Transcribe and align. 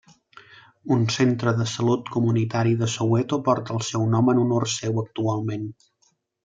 Un 0.95 1.03
centre 1.15 1.53
de 1.59 1.67
salut 1.73 2.09
comunitari 2.15 2.73
de 2.81 2.91
Soweto 2.95 3.41
porta 3.51 3.79
el 3.79 3.87
seu 3.91 4.11
nom 4.17 4.35
en 4.35 4.45
honor 4.47 4.67
seu, 4.81 4.99
actualment. 5.07 5.71